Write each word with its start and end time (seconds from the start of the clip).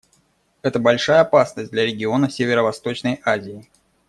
Это 0.63 0.79
большая 0.79 1.21
опасность 1.21 1.69
для 1.69 1.85
региона 1.85 2.27
Северо-Восточной 2.27 3.21
Азии. 3.23 3.67